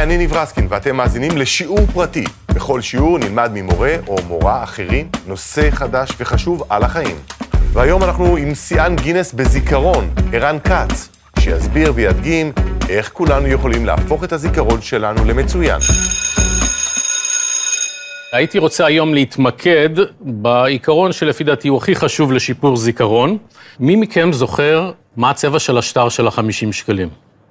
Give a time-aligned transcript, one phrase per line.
[0.00, 2.24] היי, אני ניב רסקין, ואתם מאזינים לשיעור פרטי.
[2.54, 7.16] בכל שיעור נלמד ממורה או מורה אחרים נושא חדש וחשוב על החיים.
[7.72, 11.08] והיום אנחנו עם שיאן גינס בזיכרון, ערן כץ,
[11.38, 12.52] שיסביר וידגים
[12.88, 15.80] איך כולנו יכולים להפוך את הזיכרון שלנו למצוין.
[18.32, 19.90] הייתי רוצה היום להתמקד
[20.20, 23.38] בעיקרון שלפי דעתי הוא הכי חשוב לשיפור זיכרון.
[23.80, 27.08] מי מכם זוכר מה הצבע של השטר של החמישים שקלים?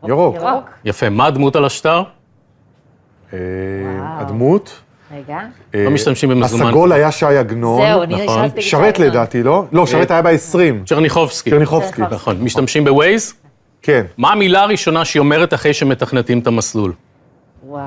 [0.08, 0.36] ירוק.
[0.36, 0.70] ירוק.
[0.86, 2.04] יפה, מה הדמות על השטר?
[3.34, 3.40] אה,
[4.02, 4.80] הדמות?
[5.16, 5.40] רגע.
[5.76, 6.66] אה, לא משתמשים במזומן.
[6.66, 7.82] הסגול היה שי עגנון.
[7.82, 8.50] זהו, אני נכון.
[8.60, 9.66] שרת לדעתי, לא?
[9.72, 10.86] לא, שרת היה ב-20.
[10.86, 11.50] צ'רניחובסקי.
[11.50, 12.02] קרניחובסקי.
[12.12, 12.38] נכון.
[12.42, 13.34] משתמשים בווייז?
[13.82, 14.06] כן.
[14.18, 16.94] מה המילה הראשונה שהיא אומרת אחרי שמתכנתים את המסלול?
[17.68, 17.84] וואו.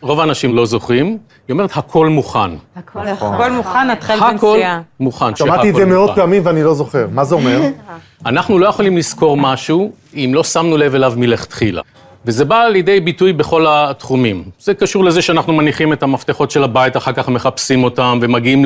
[0.00, 1.18] רוב האנשים לא זוכרים.
[1.48, 2.38] היא אומרת, הכל מוכן.
[2.76, 4.80] הכל הכל מוכן, הכל בנסיעה.
[5.00, 5.36] מוכן.
[5.36, 6.10] שמעתי את זה מאות.
[6.14, 7.06] פעמים ואני לא זוכר.
[7.12, 7.60] מה זה אומר?
[8.26, 11.82] אנחנו לא יכולים לזכור משהו אם לא שמנו לב אליו מלכתחילה.
[12.26, 14.44] וזה בא לידי ביטוי בכל התחומים.
[14.58, 18.64] זה קשור לזה שאנחנו מניחים את המפתחות של הבית, אחר כך מחפשים אותם ומגיעים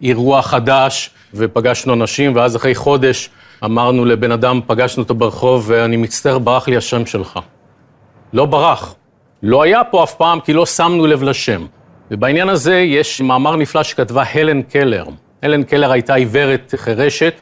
[0.00, 3.30] לאירוע חדש, ופגשנו אנשים, ואז אחרי חודש
[3.64, 7.38] אמרנו לבן אדם, פגשנו אותו ברחוב, ואני מצטער, ברח לי השם שלך.
[8.32, 8.94] לא ברח.
[9.42, 11.66] לא היה פה אף פעם, כי לא שמנו לב לשם.
[12.10, 15.04] ובעניין הזה יש מאמר נפלא שכתבה הלן קלר.
[15.42, 17.34] הלן קלר הייתה עיוורת חירשת,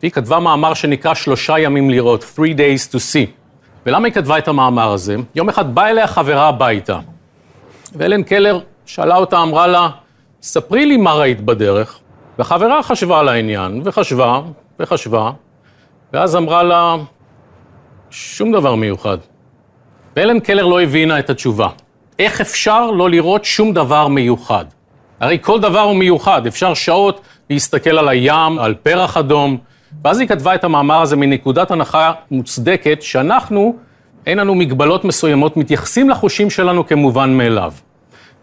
[0.00, 3.45] והיא כתבה מאמר שנקרא שלושה ימים לראות, three days to see.
[3.86, 5.16] ולמה היא כתבה את המאמר הזה?
[5.34, 6.98] יום אחד באה אליה חברה הביתה,
[7.92, 9.88] והלן קלר שאלה אותה, אמרה לה,
[10.42, 11.98] ספרי לי מה ראית בדרך.
[12.38, 14.40] והחברה חשבה על העניין, וחשבה,
[14.80, 15.30] וחשבה,
[16.12, 16.96] ואז אמרה לה,
[18.10, 19.18] שום דבר מיוחד.
[20.16, 21.68] ואלן קלר לא הבינה את התשובה.
[22.18, 24.64] איך אפשר לא לראות שום דבר מיוחד?
[25.20, 29.58] הרי כל דבר הוא מיוחד, אפשר שעות להסתכל על הים, על פרח אדום,
[30.04, 33.76] ואז היא כתבה את המאמר הזה מנקודת הנחה מוצדקת, שאנחנו,
[34.26, 37.72] אין לנו מגבלות מסוימות, מתייחסים לחושים שלנו כמובן מאליו.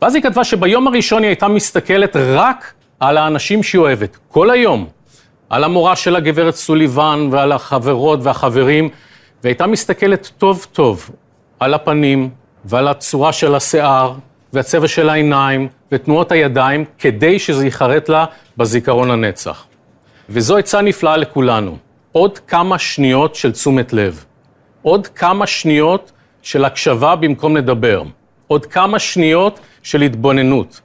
[0.02, 4.88] ואז היא כתבה שביום הראשון היא הייתה מסתכלת רק על האנשים שהיא אוהבת, כל היום.
[5.50, 8.90] על המורה של הגברת סוליבן ועל החברות והחברים,
[9.44, 11.09] והייתה מסתכלת טוב טוב
[11.59, 12.30] על הפנים
[12.66, 14.13] ועל הצורה של השיער
[14.53, 18.25] והצבע של העיניים ותנועות הידיים, כדי שזה ייחרט לה
[18.58, 19.66] בזיכרון הנצח.
[20.29, 21.78] וזו עצה נפלאה לכולנו.
[22.11, 24.25] עוד כמה שניות של תשומת לב.
[24.81, 26.11] עוד כמה שניות
[26.41, 28.03] של הקשבה במקום לדבר.
[28.47, 30.81] עוד כמה שניות של התבוננות.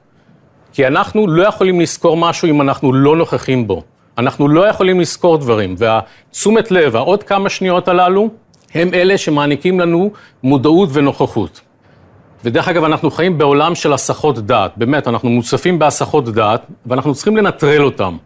[0.72, 3.82] כי אנחנו לא יכולים לזכור משהו אם אנחנו לא נוכחים בו.
[4.19, 8.28] אנחנו לא יכולים לזכור דברים, והתשומת לב, העוד כמה שניות הללו,
[8.75, 10.10] הם אלה שמעניקים לנו
[10.43, 11.60] מודעות ונוכחות.
[12.44, 14.72] ודרך אגב, אנחנו חיים בעולם של הסחות דעת.
[14.77, 18.16] באמת, אנחנו מוצפים בהסחות דעת, ואנחנו צריכים לנטרל אותם.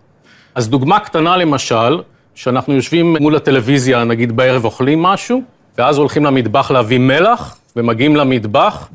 [0.54, 2.02] אז דוגמה קטנה למשל,
[2.34, 5.42] שאנחנו יושבים מול הטלוויזיה, נגיד בערב אוכלים משהו,
[5.78, 8.88] ואז הולכים למטבח להביא מלח, ומגיעים למטבח,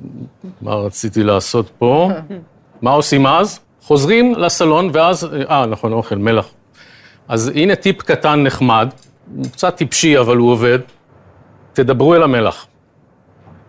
[0.61, 2.09] מה רציתי לעשות פה?
[2.81, 3.59] מה עושים אז?
[3.81, 6.47] חוזרים לסלון, ואז, אה, נכון, אוכל, מלח.
[7.27, 8.89] אז הנה טיפ קטן נחמד,
[9.35, 10.79] הוא קצת טיפשי, אבל הוא עובד.
[11.73, 12.67] תדברו אל המלח.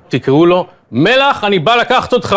[0.09, 2.37] תקראו לו, מלח, אני בא לקחת אותך.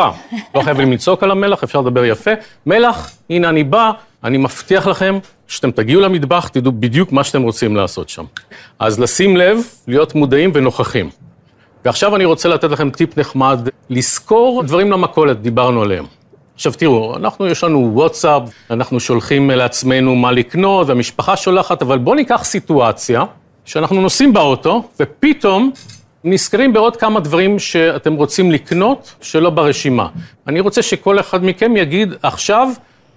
[0.56, 2.32] לא חייבים לצעוק על המלח, אפשר לדבר יפה.
[2.66, 3.92] מלח, הנה אני בא,
[4.24, 8.26] אני מבטיח לכם שאתם תגיעו למטבח, תדעו בדיוק מה שאתם רוצים לעשות שם.
[8.80, 11.10] אז לשים לב, להיות מודעים ונוכחים.
[11.86, 16.06] ועכשיו אני רוצה לתת לכם טיפ נחמד, לזכור דברים למכולת, דיברנו עליהם.
[16.56, 22.16] עכשיו תראו, אנחנו, יש לנו וואטסאפ, אנחנו שולחים לעצמנו מה לקנות, והמשפחה שולחת, אבל בואו
[22.16, 23.24] ניקח סיטואציה
[23.66, 25.72] שאנחנו נוסעים באוטו, ופתאום
[26.24, 30.08] נזכרים בעוד כמה דברים שאתם רוצים לקנות שלא ברשימה.
[30.48, 32.68] אני רוצה שכל אחד מכם יגיד עכשיו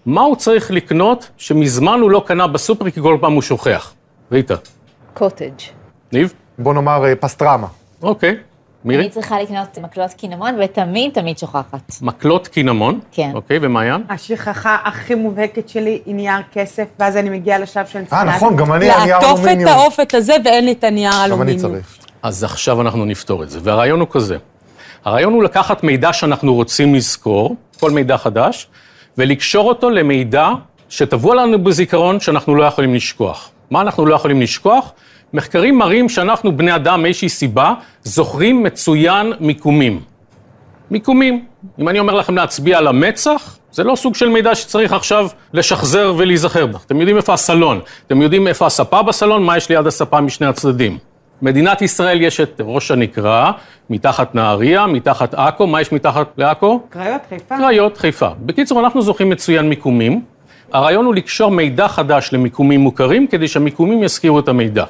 [0.06, 3.94] מה הוא צריך לקנות שמזמן הוא לא קנה בסופר כי כל פעם הוא שוכח.
[4.32, 4.54] ריטה,
[5.15, 5.53] קוטג'.
[6.12, 6.32] ניב?
[6.59, 7.66] בוא נאמר אה, פסטרמה.
[8.03, 8.37] אוקיי.
[8.84, 9.03] מירי?
[9.03, 11.92] אני צריכה לקנות מקלות קינמון, ותמיד תמיד שוכחת.
[12.03, 13.00] מקלות קינמון.
[13.12, 13.31] כן.
[13.34, 14.03] אוקיי, ומעיין?
[14.09, 18.72] השכחה הכי מובהקת שלי היא נייר כסף, ואז אני מגיעה לשלב שאני אה, נכון, גם
[18.72, 19.71] אני הנייר לעטוף את אלומיניום.
[19.71, 21.72] האופת הזה ואין לי את הנייר גם אני אלומיניום.
[21.72, 21.98] צריך.
[22.22, 23.59] אז עכשיו אנחנו נפתור את זה.
[23.62, 24.36] והרעיון הוא כזה.
[25.04, 28.68] הרעיון הוא לקחת מידע שאנחנו רוצים לזכור, כל מידע חדש,
[29.19, 30.51] ולקשור אותו למידע
[30.89, 33.51] שטבוע לנו בזיכרון שאנחנו לא יכולים לשכוח.
[33.71, 34.93] מה אנחנו לא יכולים לשכוח?
[35.33, 40.01] מחקרים מראים שאנחנו, בני אדם, מאיזושהי סיבה, זוכרים מצוין מיקומים.
[40.91, 41.45] מיקומים.
[41.78, 46.15] אם אני אומר לכם להצביע על המצח, זה לא סוג של מידע שצריך עכשיו לשחזר
[46.17, 46.78] ולהיזכר בו.
[46.87, 50.99] אתם יודעים איפה הסלון, אתם יודעים איפה הספה בסלון, מה יש ליד הספה משני הצדדים.
[51.45, 53.53] מדינת ישראל יש את ראש הנקרה,
[53.91, 56.81] מתחת נהריה, מתחת עכו, מה יש מתחת לעכו?
[56.89, 57.59] קריות, חיפה.
[57.59, 58.29] קריות, חיפה.
[58.39, 60.23] בקיצור, אנחנו זוכרים מצוין מיקומים.
[60.73, 64.85] הרעיון הוא לקשור מידע חדש למיקומים מוכרים, כדי שהמיקומים יזכירו את המידע.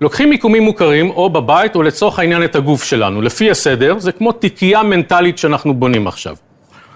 [0.00, 3.22] לוקחים מיקומים מוכרים, או בבית, או לצורך העניין את הגוף שלנו.
[3.22, 6.36] לפי הסדר, זה כמו תיקייה מנטלית שאנחנו בונים עכשיו.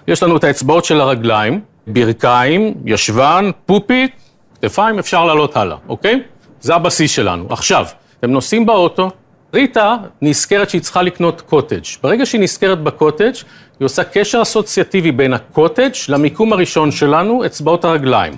[0.07, 4.11] יש לנו את האצבעות של הרגליים, ברכיים, ישבן, פופית,
[4.55, 6.21] כתפיים, אפשר לעלות הלאה, אוקיי?
[6.61, 7.45] זה הבסיס שלנו.
[7.49, 7.85] עכשיו,
[8.23, 9.09] אתם נוסעים באוטו,
[9.53, 11.83] ריטה נזכרת שהיא צריכה לקנות קוטג'.
[12.03, 13.33] ברגע שהיא נזכרת בקוטג',
[13.79, 18.33] היא עושה קשר אסוציאטיבי בין הקוטג' למיקום הראשון שלנו, אצבעות הרגליים.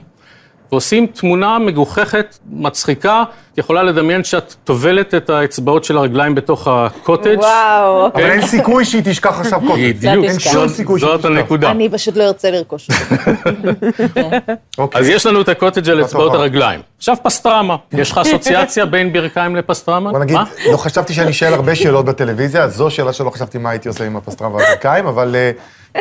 [0.72, 3.24] ועושים תמונה מגוחכת, מצחיקה,
[3.54, 7.38] את יכולה לדמיין שאת טובלת את האצבעות של הרגליים בתוך הקוטג'.
[7.40, 9.96] וואו, אבל אין סיכוי שהיא תשכח עכשיו קוטג'.
[9.96, 11.30] בדיוק, אין שום זאת- סיכוי שהיא זאת תשכח.
[11.32, 11.72] הנקודה.
[11.72, 12.88] אני פשוט לא ארצה לרכוש.
[14.78, 15.02] אוקיי.
[15.02, 16.34] אז יש לנו את הקוטג' על אצבעות.
[16.34, 16.82] הרגליים.
[16.98, 17.76] עכשיו פסטרמה.
[17.92, 20.12] יש לך אסוציאציה בין ברכיים לפסטרמה?
[20.12, 20.44] בוא נגיד, מה?
[20.72, 24.06] לא חשבתי שאני אשאל הרבה שאלות בטלוויזיה, אז זו שאלה שלא חשבתי מה הייתי עושה
[24.06, 25.52] עם הפסטרמה והברכיים, אבל אה,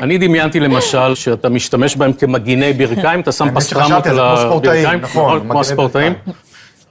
[0.02, 5.00] אני דמיינתי למשל שאתה משתמש בהם כמגיני ברכיים, אתה שם פסטרמות על הברכיים.
[5.00, 6.12] נכון, כמו הספורטאים.
[6.12, 6.35] ברכיים.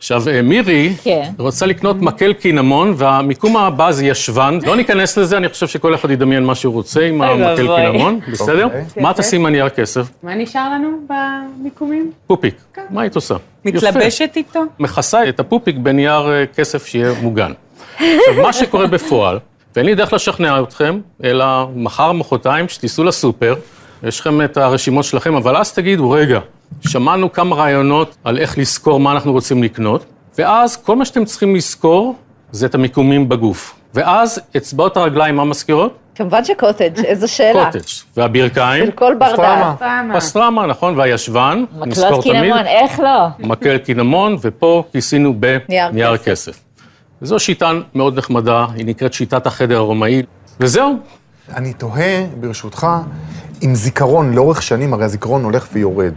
[0.04, 1.30] עכשיו, אה, מירי כן.
[1.38, 4.60] רוצה לקנות מקל קינמון, והמיקום הבא זה ישבן.
[4.66, 7.76] לא ניכנס לזה, אני חושב שכל אחד ידמיין מה שהוא רוצה עם המקל.
[7.76, 8.66] קינמון, בסדר?
[8.66, 8.84] אוקיי.
[8.98, 10.08] מה תשים על נייר כסף?
[10.24, 12.12] מה נשאר לנו במיקומים?
[12.28, 12.56] פופיק.
[12.90, 13.36] מה היית עושה?
[13.66, 14.64] מתלבשת איתו?
[14.80, 17.52] מכסה את הפופיק בנייר אה, כסף שיהיה מוגן.
[17.96, 19.40] עכשיו, מה שקורה בפועל,
[19.76, 23.56] ואין לי דרך לשכנע אתכם, אלא מחר, מחרתיים, שתיסעו לסופר,
[24.04, 26.40] יש לכם את הרשימות שלכם, אבל אז תגידו, רגע,
[26.88, 30.06] שמענו כמה רעיונות על איך לזכור מה אנחנו רוצים לקנות,
[30.38, 32.16] ואז כל מה שאתם צריכים לזכור
[32.52, 33.76] זה את המיקומים בגוף.
[33.94, 35.98] ואז אצבעות הרגליים, מה מזכירות?
[36.16, 37.66] כמובן שקוטג', איזו שאלה.
[37.66, 37.84] קוטג'.
[38.18, 38.86] והברכיים?
[38.86, 39.82] של כל בר דעת.
[40.16, 42.42] פסטרמה, נכון, והישבן, נזכור מקלות תמיד.
[42.42, 43.28] קינמון, איך לא?
[43.40, 45.34] מקל קינמון, ופה כיסינו
[45.70, 46.60] נייר בנייר כסף.
[47.24, 47.30] כסף.
[47.30, 50.24] זו שיטה מאוד נחמדה, היא נקראת שיטת החדר הרומאי,
[50.60, 50.98] וזהו.
[51.56, 52.88] אני תוהה, ברשותך,
[53.62, 56.14] עם זיכרון לאורך שנים, הרי הזיכרון הולך ויורד,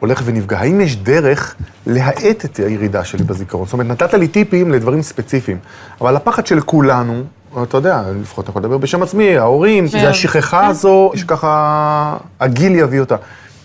[0.00, 0.58] הולך ונפגע.
[0.58, 1.54] האם יש דרך
[1.86, 3.64] להאט את הירידה שלי בזיכרון?
[3.64, 5.58] זאת אומרת, נתת לי טיפים לדברים ספציפיים,
[6.00, 7.22] אבל הפחד של כולנו,
[7.62, 13.00] אתה יודע, לפחות אני יכול לדבר בשם עצמי, ההורים, זה השכחה הזו, שככה הגיל יביא
[13.00, 13.16] אותה.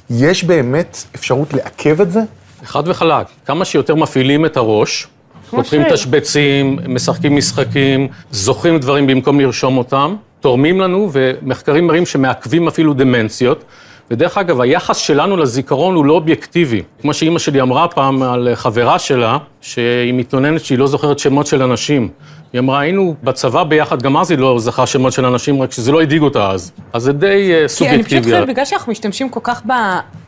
[0.09, 2.19] יש באמת אפשרות לעכב את זה?
[2.65, 5.07] חד וחלק, כמה שיותר מפעילים את הראש,
[5.55, 5.83] פותחים.
[5.93, 13.63] תשבצים, משחקים משחקים, זוכרים דברים במקום לרשום אותם, תורמים לנו, ומחקרים מראים שמעכבים אפילו דמנציות.
[14.11, 16.81] ודרך אגב, היחס שלנו לזיכרון הוא לא אובייקטיבי.
[17.01, 21.61] כמו שאימא שלי אמרה פעם על חברה שלה, שהיא מתלוננת שהיא לא זוכרת שמות של
[21.63, 22.09] אנשים.
[22.53, 25.91] היא אמרה, היינו בצבא ביחד, גם אז היא לא זכרה שמות של אנשים, רק שזה
[25.91, 26.71] לא הדאיג אותה אז.
[26.93, 28.21] אז זה די אה, כי אני סובייקטיבי.
[28.21, 29.71] פשוט חושבת, בגלל שאנחנו משתמשים כל כך ב...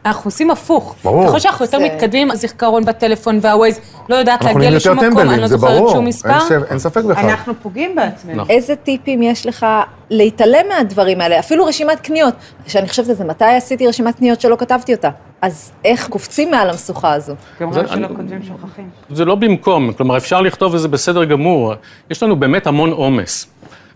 [0.06, 0.96] אנחנו עושים הפוך.
[1.04, 1.28] ברור.
[1.28, 5.58] ככל שאנחנו יותר מתקדמים, הזיכרון בטלפון והווייז לא יודעת להגיע לשום מקום, אני לא זה
[5.58, 6.30] זוכרת שום מספר.
[6.30, 7.30] אין ש- אין ספק בכלל.
[7.30, 8.36] אנחנו פוגעים בעצמנו.
[8.36, 8.50] נכון.
[8.56, 9.66] איזה טיפים יש לך
[10.10, 11.40] להתעלם מהדברים האלה?
[11.40, 12.34] אפילו רשימת קניות.
[12.68, 15.10] שאני חושבת על זה, מתי עשיתי רשימת קניות שלא כתבתי אותה?
[15.44, 17.34] אז איך קופצים מעל המשוכה הזו?
[17.58, 18.90] כמובן זה- שלא כותבים שוכחים.
[19.10, 21.74] זה לא במקום, כלומר אפשר לכתוב וזה בסדר גמור.
[22.10, 23.48] יש לנו באמת המון עומס.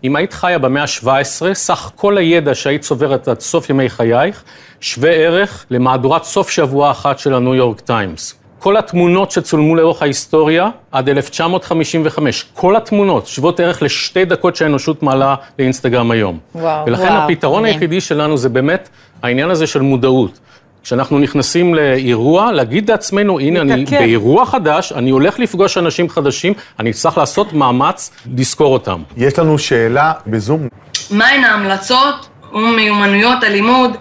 [0.03, 4.43] אם היית חיה במאה ה-17, סך כל הידע שהיית צוברת עד סוף ימי חייך,
[4.79, 8.35] שווה ערך למהדורת סוף שבוע אחת של הניו יורק טיימס.
[8.59, 15.35] כל התמונות שצולמו לאורך ההיסטוריה עד 1955, כל התמונות שוות ערך לשתי דקות שהאנושות מעלה
[15.59, 16.39] לאינסטגרם היום.
[16.55, 17.73] וואו, ולכן וואו, הפתרון מדהים.
[17.75, 18.89] היחידי שלנו זה באמת
[19.23, 20.39] העניין הזה של מודעות.
[20.87, 23.97] כשאנחנו נכנסים לאירוע, להגיד לעצמנו, הנה, אני מתעכב.
[23.97, 29.01] באירוע חדש, אני הולך לפגוש אנשים חדשים, אני צריך לעשות מאמץ לזכור אותם.
[29.17, 30.67] יש לנו שאלה בזום.
[31.11, 33.91] מהן ההמלצות ומיומנויות הלימוד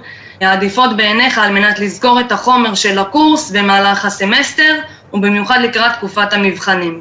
[0.41, 4.75] העדיפות בעיניך על מנת לזכור את החומר של הקורס במהלך הסמסטר,
[5.13, 7.01] ובמיוחד לקראת תקופת המבחנים?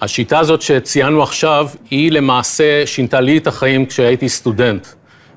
[0.00, 4.86] השיטה הזאת שציינו עכשיו, היא למעשה שינתה לי את החיים כשהייתי סטודנט.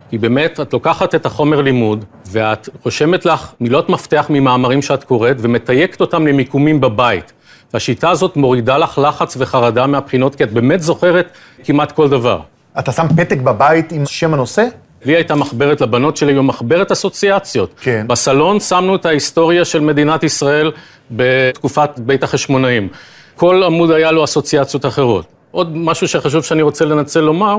[0.09, 5.35] כי באמת, את לוקחת את החומר לימוד, ואת רושמת לך מילות מפתח ממאמרים שאת קוראת,
[5.39, 7.33] ומתייקת אותם למיקומים בבית.
[7.73, 11.31] והשיטה הזאת מורידה לך לחץ וחרדה מהבחינות, כי את באמת זוכרת
[11.63, 12.39] כמעט כל דבר.
[12.79, 14.67] אתה שם פתק בבית עם שם הנושא?
[15.05, 17.73] לי הייתה מחברת לבנות שלי, גם מחברת אסוציאציות.
[17.81, 18.05] כן.
[18.07, 20.71] בסלון שמנו את ההיסטוריה של מדינת ישראל
[21.11, 22.87] בתקופת בית החשמונאים.
[23.35, 25.38] כל עמוד היה לו אסוציאציות אחרות.
[25.51, 27.57] עוד משהו שחשוב שאני רוצה לנצל לומר,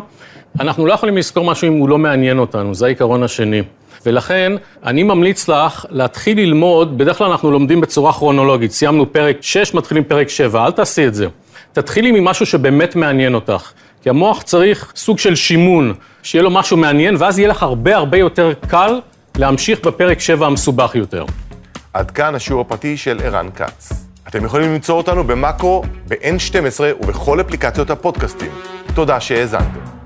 [0.60, 3.62] אנחנו לא יכולים לזכור משהו אם הוא לא מעניין אותנו, זה העיקרון השני.
[4.06, 4.52] ולכן,
[4.84, 10.04] אני ממליץ לך להתחיל ללמוד, בדרך כלל אנחנו לומדים בצורה כרונולוגית, סיימנו פרק 6, מתחילים
[10.04, 11.26] פרק 7, אל תעשי את זה.
[11.72, 13.72] תתחילי ממשהו שבאמת מעניין אותך.
[14.02, 18.18] כי המוח צריך סוג של שימון, שיהיה לו משהו מעניין, ואז יהיה לך הרבה הרבה
[18.18, 19.00] יותר קל
[19.38, 21.24] להמשיך בפרק 7 המסובך יותר.
[21.92, 24.09] עד כאן השיעור הפרטי של ערן כץ.
[24.30, 28.50] אתם יכולים למצוא אותנו במאקו, ב-N12 ובכל אפליקציות הפודקאסטים.
[28.94, 29.99] תודה שהאזנתם.